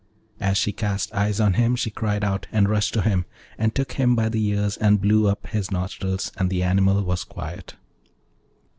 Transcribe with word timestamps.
As 0.39 0.57
she 0.57 0.71
cast 0.71 1.13
eyes 1.13 1.39
on 1.39 1.53
him 1.53 1.75
she 1.75 1.91
cried 1.91 2.23
out, 2.23 2.47
and 2.51 2.67
rushed 2.67 2.91
to 2.95 3.03
him, 3.03 3.25
and 3.55 3.75
took 3.75 3.91
him 3.91 4.15
by 4.15 4.29
the 4.29 4.43
ears 4.43 4.75
and 4.77 4.99
blew 4.99 5.27
up 5.27 5.45
his 5.45 5.69
nostrils, 5.69 6.31
and 6.37 6.49
the 6.49 6.63
animal 6.63 7.03
was 7.03 7.23
quiet. 7.23 7.75